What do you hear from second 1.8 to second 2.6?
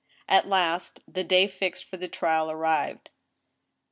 for the trial